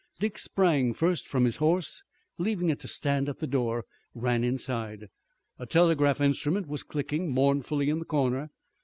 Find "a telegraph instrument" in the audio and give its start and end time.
5.59-6.67